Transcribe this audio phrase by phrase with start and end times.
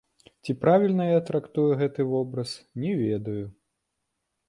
[0.45, 3.45] Ці правільна я трактую гэты вобраз, не ведаю.